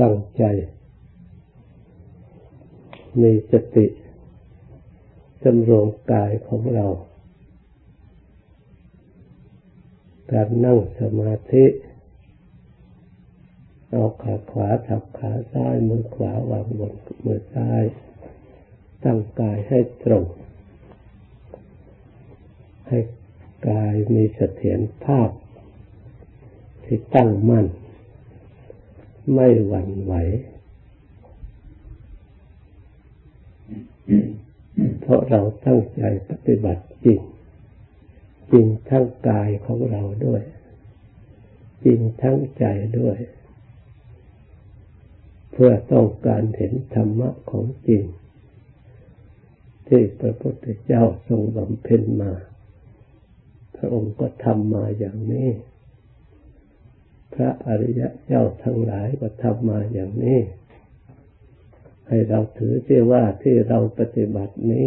[0.00, 0.44] ตั้งใจ
[3.22, 3.86] มีสติ
[5.42, 6.86] สำรวมกายของเรา
[10.32, 11.64] การนั่งสมาธิ
[13.90, 16.94] เอาขาขวาทับขาซ้ายมือขวาวางบน
[17.24, 17.82] มือซ้าย
[19.04, 20.24] ตั้งกายให้ตรง
[22.88, 22.98] ให้
[23.68, 25.30] กายมีเสถียรภาพ
[26.84, 27.66] ที่ตั้งมั่น
[29.34, 30.14] ไม่หวั่นไหว
[35.00, 37.20] เพราะเราตั้งใจปฏิบัติจริง
[38.52, 40.42] จริงทั้งกายของเราด้วย
[41.84, 42.64] จริงทั้งใจ
[42.98, 43.18] ด้วย
[45.52, 48.02] เพื่อต้องการเห็นธรรมะของจริง
[49.88, 52.32] ที่พระพุทธเจ้าทรงบำเพ็ญมา
[53.76, 55.48] พระองค์ก็ทำมาอย่างนี้
[57.36, 60.40] พระอริยะเจ้าทั้งหลายก็ทำมาอย่างนี้
[62.08, 64.86] ให้เราถือเสียว่าที่เราปฏิบัตินี้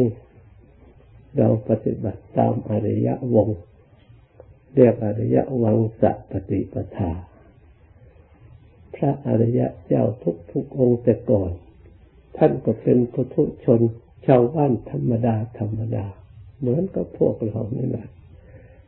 [1.37, 3.49] เราปฏิบัติตามอริยวง
[4.75, 7.11] เรียกอริยวังสัปฏิปทา
[8.95, 11.51] พระอริยะเจ้าทุกทุกองค์แต่ก่อน
[12.37, 13.81] ท่านก็เป็นปุถุชน
[14.25, 16.05] ชาวบ้านธรรมดาธรรมดา
[16.59, 18.07] เหมือนกับพวกเรานี่แหละ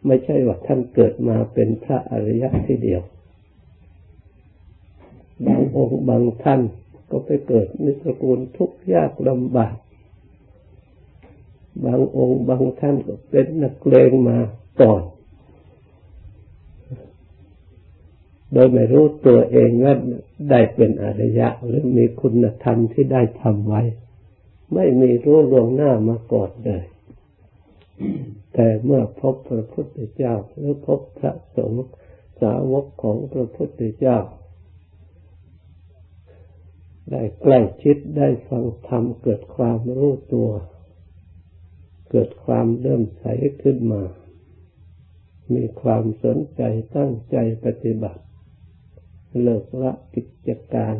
[0.06, 3.02] ไม่ใช่ว่าท่านเกิดมาเป็นพระอริยะที่เดียว
[5.46, 6.62] บางองค์บางท่าน
[7.10, 9.76] ก็ไปเกิดในตระกูลทุกข์ยากลำบาก
[11.86, 14.38] บางองค์บางท่านก็เป็นนักเลงมา
[14.82, 15.04] ก่อน
[18.54, 19.96] โดยไม่รู้ตัวเองว่า
[20.50, 23.82] ได้เป็นอริยะ หรือมีคุณธรรมที่ได้ทำไว้
[24.74, 26.84] ไม่มีรู้ลวงหน้ามาก่อนเลย
[28.54, 31.84] แต่เมื่อพบพระพุทธเจ้า หรือพบพระสงฆ์
[32.42, 34.18] สาวกของพระพุทธเจ้า
[37.12, 40.50] ได้ใกล้ชิดได้ฟังธรรมเกิดความรู้ตัว
[42.12, 43.26] เกิดความเริ่มใส
[43.62, 44.04] ขึ้นมา
[45.54, 46.62] มีความสนใจ
[46.98, 48.22] ตั้งใจปฏิบัติ
[49.42, 50.96] เลิกละกิจการ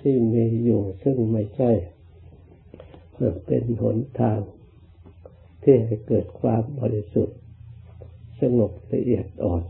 [0.00, 1.72] ที่มีอยู่ซึ่งไม่ใช่
[3.46, 4.40] เป็นหนทาง
[5.62, 7.38] ที่ให้เกิดความบริสุทธิ์
[8.40, 9.62] สงบละเอียดอ่อน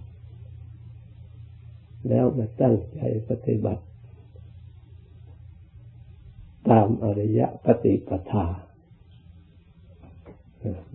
[2.08, 3.82] แล้วมาตั้งใจปฏิบัติ
[6.72, 8.46] ตามอริยปฏิปทา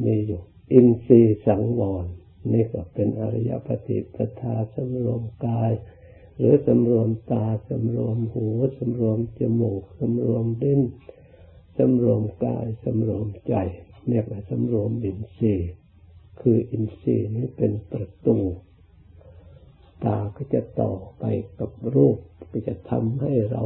[0.03, 0.41] มีอยู่
[0.73, 2.05] อินทรีย์สังวร
[2.53, 5.71] นี่ก็เป็นอริยปฏิปทาสำรวมกาย
[6.37, 10.81] หรือสำรวมตาสำรวมหูสำรวมจมูกสำรวมดิ้น
[11.77, 13.53] สำรวมกายสำรวมใจ
[14.09, 15.71] เรียกว่าสำรวมอินทรีย์
[16.41, 18.37] คืออินทรีย์นี้เป็นประตู
[20.03, 21.23] ตาก็จะต่อไป
[21.59, 22.17] กับรูป
[22.51, 23.63] ก็จะทำให้เรา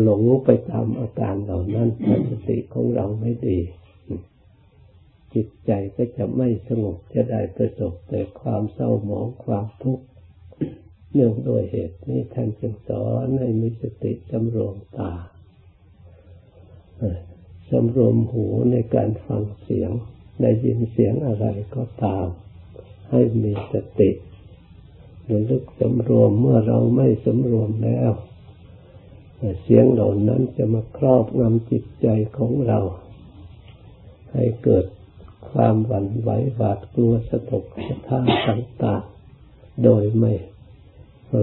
[0.00, 1.88] หลงไปตามอาการเหล่านั้น
[2.28, 3.60] สติของเราไม่ดี
[5.34, 10.04] จิตใจก็จะไม่สงบจะได้ประสบแต่ความเศร้าหมองความทุกข์
[11.12, 15.12] เนื่องด้วยเหตุนี้ท่านจึงสอนให้มีสติสำรวมตา
[17.70, 19.90] สำรวมหูในการฟังเสียง
[20.40, 21.46] ได้ยินเสียงอะไร
[21.76, 22.26] ก็ตาม
[23.10, 24.10] ให้มีสติ
[25.30, 28.12] ระลึกสำรวมเมื่อเราไม่สำรวมแล้ว
[29.62, 32.78] เสียงเหล่านั้นจะมาครอบงำจิตใจของเรา
[34.32, 34.86] ให้เกิด
[35.50, 40.32] ความหวั่นไหวหวาดกลัวสะทกสะท้านต่างๆ โดยไม่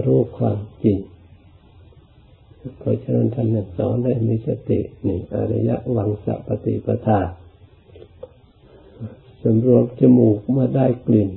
[0.04, 0.98] รู้ความจริง
[2.78, 7.20] เพราะฉะนั้นท่านสอนให้มีสติหนึ่งอริยะวังสัปฏิปทา
[9.42, 11.30] สำรวมจมูกเมื่อได้กลิ่น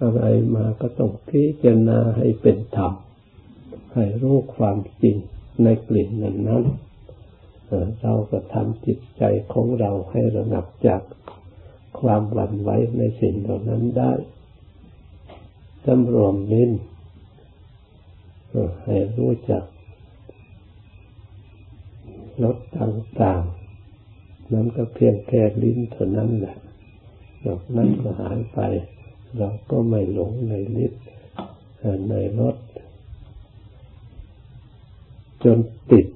[0.00, 0.22] อะไร
[0.54, 2.92] มาก็ต้องพิจารณาให้เป็นธรรม
[3.94, 5.16] ให้รู้ความจริง
[5.62, 6.64] ในกลิ่นนั้นนั้น
[8.00, 9.22] เราก็ทำจิตใจ
[9.52, 11.02] ของเราให้ระงับจาก
[12.00, 14.12] ความหวั่นไหวในสิ่งเหล่านั้นได้
[15.84, 16.70] สำรวมลิ้น
[18.84, 19.64] ให้รู้จัก
[22.42, 26.56] ลดต่างๆ นั้นก็เพียงแค่ลิ้นเท่านั้นแหละ
[27.44, 28.58] นอกนั้นก็หายไป
[29.36, 30.92] เราก็ไม่หลงในลิ้น
[32.10, 32.56] ในรส
[35.44, 35.58] จน
[35.92, 36.06] ติด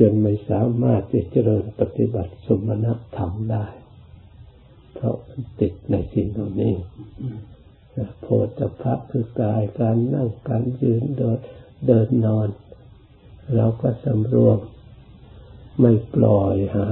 [0.00, 2.86] จนไม่สามารถจะเจริญปฏิบัติสมณ
[3.16, 3.66] ธรรมได้
[4.94, 5.16] เพราะ
[5.60, 6.74] ติดในสิ่งเหล่านี้
[8.20, 8.26] โพ
[8.58, 11.38] ธิภะคือกายการนั่งการยืนเดิน
[11.86, 12.48] เดินนอน
[13.56, 14.58] เราก็สำรวม
[15.80, 16.86] ไม่ปล่อยหา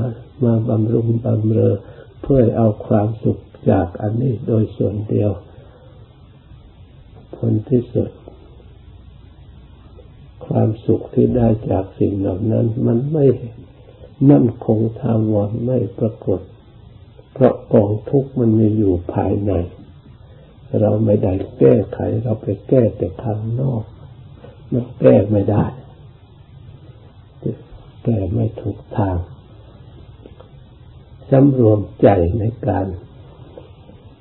[0.44, 1.74] มาบำรุงบำเรอ
[2.22, 3.38] เพื่อเอาความสุข
[3.70, 5.30] จากอันนี้โดยส่วนเดียว
[7.36, 8.10] ผลที่สุด
[10.46, 13.26] ความสุขที่ได้จากสิ่งเหล่านั้น มันไม่
[14.30, 16.40] มั่นคงทางวันไม่ปรากฏ
[17.32, 19.52] เพราะกองทุกข์มันมีอยู่ภายใน
[20.80, 23.84] เราไม่ได้แก้ไขเราไปแก้แต่ทางนอก
[24.72, 25.64] มันแก้ไม่ได้
[28.04, 29.16] แก้ไม่ถูกทาง
[31.30, 32.08] สำรวมใจ
[32.38, 32.86] ในการ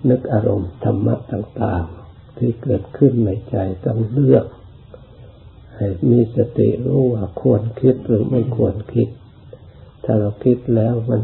[0.10, 4.46] นึกอารมณ์ธรรมะต่างๆ ที่เกิดขึ้นในใจต้องเลือก
[5.78, 9.08] ให้มีสติรู้ว่าควรคิดหรือไม่ควรคิด
[10.04, 11.22] ถ้าเราคิดแล้วมัน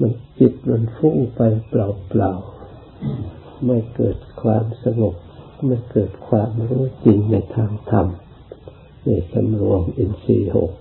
[0.00, 1.74] มันจิตมันฟุ้งไปเป
[2.20, 5.14] ล่าๆ ไม่เกิดความสงบ
[5.66, 8.06] ไม่เกิดความรู้จริงในทางธรรม
[9.04, 10.72] ในสำรวมอินทรีย์หก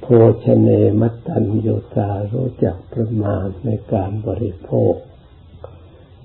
[0.00, 0.06] โภ
[0.44, 0.68] ชเน
[1.00, 4.94] มัตตัญโยตารู้จักประมาณในการบริโภค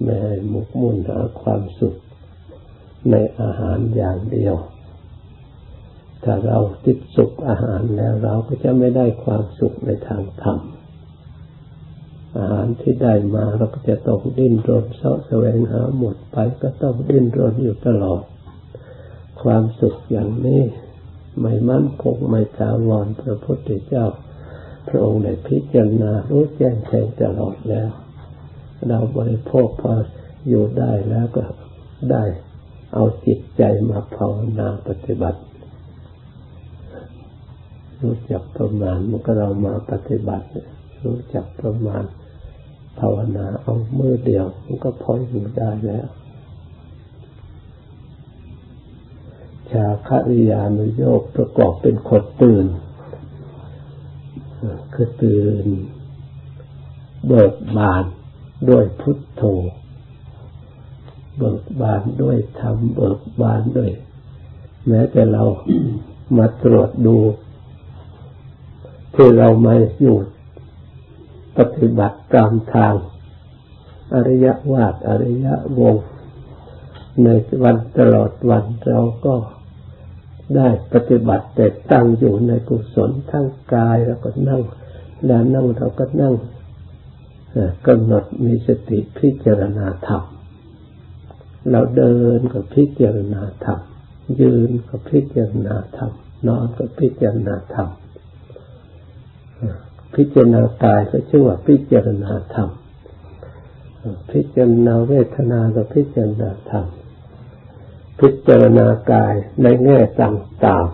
[0.04, 1.98] แม่มุกมุ่นหาความสุข
[3.12, 4.56] ในอาหารอย่างเดียว
[6.24, 10.60] ถ้าเราติดสุขอาหารแล้วเราก็จะไม่ได้ความสุขในทางธรรม
[12.38, 18.22] อาหารที่ได้มาเราก็จะต้องดิ้นรนเสาะแสวงหาหมดไปก็ต้องดิ้นรนอยู่ตลอด
[19.42, 20.62] ความสุขอย่างนี้
[21.42, 24.06] ไม่มั่นคงไม่ถาวรพระพุทธเจ้า
[24.88, 27.90] พระองค์ได้พิจารณารู้แจ้งแทงตลอดแล้ว
[28.88, 29.94] เราบริโภคพอ
[30.48, 31.44] อยู่ได้แล้วก็
[32.12, 32.24] ได้
[32.94, 35.42] เอาจิตใจมาภาวนาปฏิบัติ
[38.02, 40.46] รู้จักประมาณมันก็เรามาปฏิบัติ
[41.04, 42.04] รู้จักประมาณ
[43.00, 46.08] ภาวนาเอามือเดียวมันก็พออยู่ได้แล้ว
[49.72, 52.66] ชาคริยานุโยกประกอบเป็นคนตื่น
[54.94, 55.68] คือตื่น
[57.28, 58.04] เบิกบาน
[58.70, 59.44] ด้วยพุทโธ
[61.38, 63.92] เบิกบานด้วยธรรมเบิกบานด้วย
[64.88, 65.44] แม้แต่เรา
[66.38, 67.18] มาตรวจดู
[69.16, 70.18] ที่เรามาอยู่
[71.58, 72.94] ปฏิบัติตามทาง
[74.14, 75.48] อริยวาดอริย
[75.80, 75.96] วง
[77.24, 77.28] ใน
[77.64, 79.36] วันตลอดวันเราก็
[80.56, 84.62] ได้ปฏิบัติแต่ตั้งอยู่ในกุศลทั้งกายแล้วก็นั่ง
[85.26, 86.34] แล้วนั่งเราก็นั่ง
[87.88, 90.24] กำหนดมีสติพิจารณาธรรม
[91.72, 93.80] เราเดินก็พิจารณาธรรม
[94.42, 96.12] ยืนก็พิจารณาธรรม
[96.48, 97.90] นอนก็พิจารณาธรรม
[100.16, 102.70] พิจารณากายก็ชื่อว่าพิจารณาธรรม
[104.32, 106.86] พิจารณาเวทนาก็พิจารณาธรรม
[108.20, 110.88] พิจารณากายในแง่ต่าง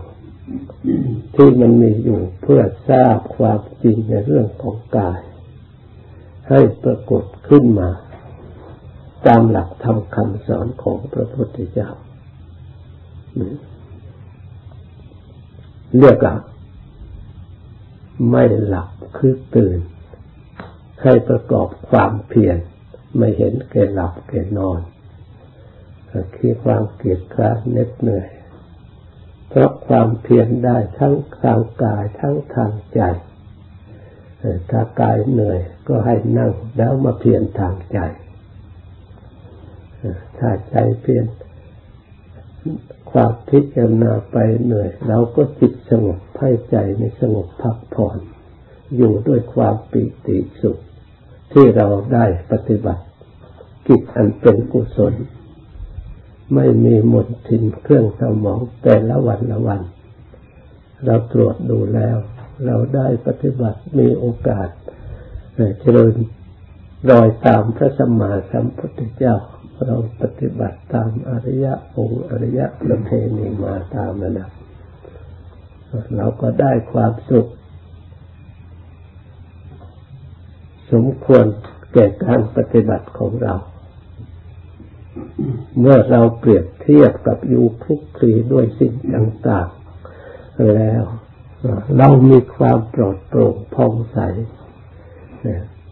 [0.60, 5.20] ๆที่มันมีอยู่เพื่อทราบความจริงในเรื่องของกาย
[6.50, 7.90] ให้ปรากฏขึ้นมา
[9.28, 11.90] ตามหลักธรรมคำสอนของพระพุทธเจ้า
[16.00, 16.36] เรียกว่า
[18.30, 19.80] ไม่หลับคือตื่น
[21.02, 22.58] ให้ประกอบความเพียร
[23.18, 24.80] ไม่เห็นแก่หลับแก่นอน
[26.36, 28.30] คือความเกียดคร้านเหน็ดเหนื่อย
[29.50, 33.02] เพราะความเพียรได้ทั้งทางกายทั้งทางใจ
[34.70, 38.00] ถ้ากายเหนื่อยก็ให้นั่งแล้วมาเพียรทางใจ
[40.38, 41.26] ถ้าใจเพียร
[43.12, 48.18] ความพิจารณาไปเหนื่อยเราก็จิตสงบให้ใจในสงบพักผ่อน
[48.96, 50.78] อยู่ด้วยความปิติสุข
[51.54, 53.04] ที่เราได้ปฏิบัติ
[53.88, 55.14] กิจอันเป็นกุศล
[56.56, 59.82] ไม่มีหมดทินเครื่องสมองแต่ละวันละวัน
[61.06, 62.18] เราตรวจดูแล้ว
[62.66, 64.70] เราได้ปฏิบัติมีโอกาส
[65.80, 66.14] เจริญ
[67.12, 69.36] รอยตามพระสัมมาสัมพุทธเจ้า
[69.86, 74.52] เราปฏิบัติตามอริยะองค์อริยะประเพณีมาตามระดับ
[76.16, 77.48] เราก็ได้ความสุข
[80.92, 81.46] สมควร
[81.94, 83.56] แก่การปฏิบัติของเรา
[85.80, 91.04] เมื่อเราเปรียบเทียบกับอยู่คลุกคลีด้วยสิ่งต่างๆ แล้ว
[91.98, 94.20] เรามีความปลอดโปร่งพองใส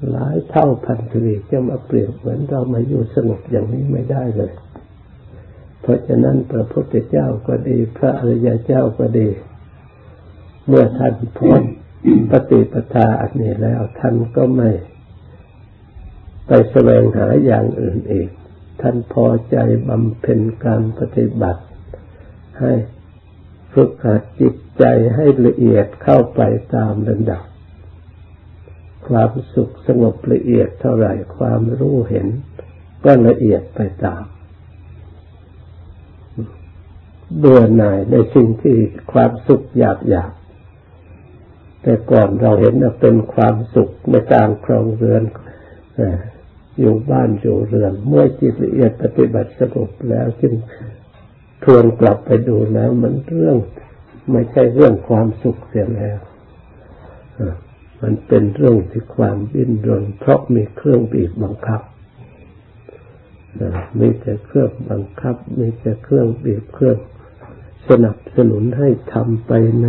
[0.10, 4.54] หลายเท่าพันทวีจะมาเปรียบเหมือนเรามาอยู่สงบอย่างนี้ไม่ได้เลย
[5.82, 9.30] เพราะฉะนั้นพระพุทธเจ้าก็ดี พระอริยเจ้าก็ดี
[10.68, 11.64] เมื่อท่านพ้น
[12.32, 14.70] ปฏิปทาอันนี้แล้วท่านก็ไม่
[16.48, 18.30] ไปแสวงหาอย่างอื่นอีก
[18.82, 21.64] ท่านพอใจบำเพ็ญการปฏิบัติ
[22.60, 22.72] ให้
[23.74, 24.84] ฝึกหัดจิตใจ
[25.16, 26.42] ให้ละเอียดเข้าไป
[26.76, 27.44] ตามระดับ
[29.12, 32.28] ความสุขสงบละเอียดเท่าไหร่ความรู้เห็น
[33.04, 34.24] ก็ละเอียดไปตาม
[37.38, 38.78] เบื่อหน่ายในสิ่งที่
[39.14, 40.32] ความสุขอยากอยาก
[41.82, 45.24] แต่ก่อนเราเห็นว่าเป็นความสุขในการครองเรือน
[46.80, 50.54] อยู่บ้านอยู่เรือน เมื่อจิตละเอียดปฏิบัติสงบแล้วจึง
[51.64, 53.58] ทวนกลับไปดูแล้ว มันเรื่อง
[54.32, 56.20] ไม่ใช่เรื่องความสุขเสียแล้ว
[58.02, 61.82] มันเป็นเรื่องที่ความดิ้นรนเพราะมีเครื่องบีบบังคับ
[64.00, 66.98] มีแต่เครื่องบังคับ มีแต่เครื่องบีบเครื่อง
[67.90, 69.88] สนับสนุนให้ทำไปใน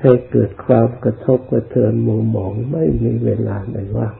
[0.00, 4.14] ให้เกิดความกระทบกระเทือนมุมมองไม่มีเวลาไหนว่าง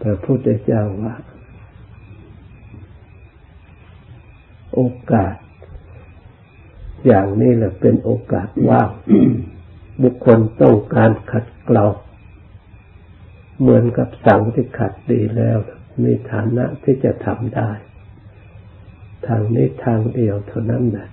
[0.00, 1.14] พระพุทธเจ้าว่า
[4.74, 4.80] โอ
[5.12, 5.34] กาส
[7.06, 8.90] อย่างนี้แหละเป็นโอกาสว่าง
[10.02, 11.86] บุคคลต้องการขัดเกลา
[13.60, 15.58] เหมือนกับสังที่ขัดดีแล้ว
[16.02, 17.70] มีฐานะที่จะทำได้
[19.26, 21.08] ทางนี้ทางเดียวเท่านั้นแหละ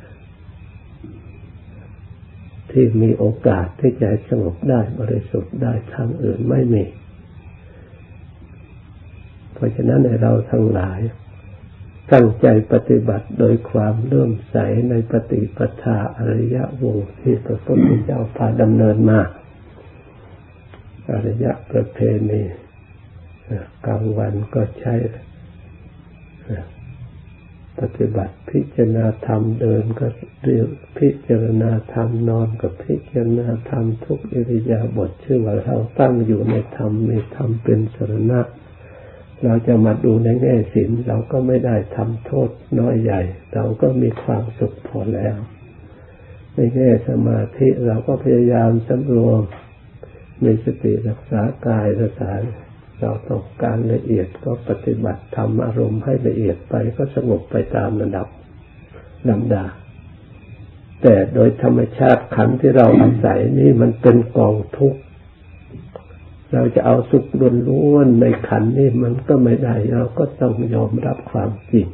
[2.71, 6.83] ที่มีโอกาสที่จะสงบได้บริสุทธิ์ได้ทางอื่นไม่มี
[9.53, 10.99] เพราะฉะนั้นในเราทั้งหลาย
[12.11, 14.55] ตั้งใจปฏิบัติโดยความเลื่อมใส
[14.89, 19.21] ในปฏิปทาอริยวงที่พระพุทธเจ้าพาดำเนินมา
[21.11, 22.43] อริยประเพณี
[23.85, 24.95] กลางวันก็ใช้
[27.79, 30.07] ปฏิบัติพิจารณาธรรมเดินก็
[30.43, 30.67] เรียก
[30.97, 43.21] พิจารณาธรรมนอนกับพิจารณาธรรมทุกอิริยาบถชื่อว่าเราตั้งอยู่ในธรรมในธรรมเป็นสรณะเเราจะมาดูในแง่ศีลเราก็ไม่ได้ทำโทษน้อยใหญ่
[43.53, 45.37] เราก็มีความสุขพอแล้ว
[46.53, 49.41] ในแง่สมาธิเราก็พยายามสำรวม
[50.43, 52.31] มีสติรักษากายรักษา
[53.01, 58.27] เราต้องการละเอียดก็ปฏิบัติทำอารมณ์ให้ละเอียดไปก็สงบไปตามระดับ
[59.29, 59.65] ลำดา
[61.01, 64.99] แต่โดยธรรมชาติขันที่เราอาศัยนี่มันเป็นกองทุกข์
[66.53, 71.87] เราจะเอาสุขล้วนในขันนี่มันก็ไม่ได้ เราก็ต้องยอมรับความจริง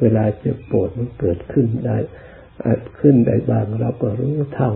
[0.00, 1.96] เวลาเจ็บปวดมันเกิดขึ้นได้
[2.64, 4.72] อาจขึ้นได้บางเราก็รู้เท่า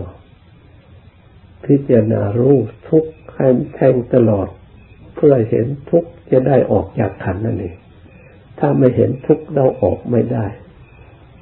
[1.65, 2.55] พิจารณารู้
[2.89, 4.47] ทุกข์ให้แทงตลอด
[5.15, 7.75] เพื่อเห็นทุกข์จะได้ออกจากขันนั่นเอง
[8.59, 10.45] ถ้าไม่เห็นทุกข์เราออกไม่ได้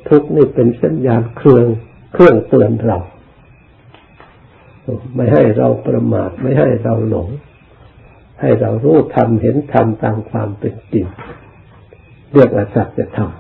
[0.10, 1.66] ทุกข์นี่เป็นสัญญาณเครื่อง
[2.14, 3.00] เครื่องเตือนเรา
[5.16, 7.28] ไม่ให้เราประมาทไม่ให้เราหลง
[8.42, 11.06] ให้เรารู้ทำเห็นทำตามความเป็นจริง
[12.34, 13.32] เรียกว่าสัจธรรม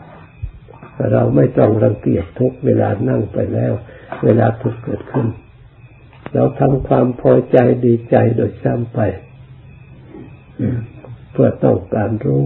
[1.14, 3.74] เราไม่ต้องรังเกียจทุกเวลานั่งไปแล้ว
[4.24, 5.28] เวลาทุกเกิดขึ้น
[6.34, 9.00] เราทำความพอใจดีใจโดยซ้ำไป
[11.32, 12.44] เพื่อต้องการรู้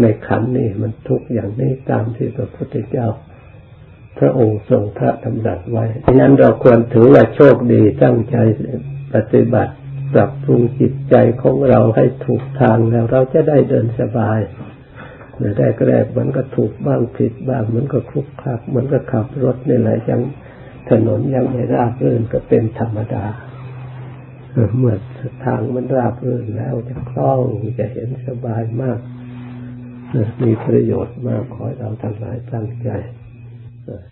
[0.00, 3.08] ในขันนี้มันทุกอย่างนี้ตามที่พระพุทธเจ้า
[4.18, 8.36] พระองค์ทรงพระดำรัสไว้ดังนั้นเราควรถือว่าโชคดีตั้งใจ
[9.14, 9.74] ปฏิบัติ
[10.14, 14.40] ปรับปรุงจิตใจของเราให้ถูกทางแล้วเราจะได้เดินสบาย
[15.34, 20.20] เมื่อได้กแรกมันก็ถูกบ้างผิดบ้างมันก็คลุกคลักมันก็ขับรถนี่แหละยัง
[20.90, 23.24] ถนนยังไม่ราบรื่นก็เป็นธรรมดา
[24.78, 24.96] เมื่อ
[25.44, 27.40] ทางมันราบรื่นแล้วจะคล่อง
[27.78, 28.98] จะเห็นสบายมาก
[30.42, 32.88] มีประโยชน์มากขอเราทั้งหลายตั้งใจ